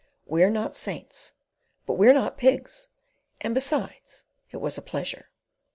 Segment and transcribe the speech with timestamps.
[0.25, 1.33] We're not saints,
[1.85, 2.89] but we're not pigs,
[3.39, 5.29] and, besides, it was a pleasure."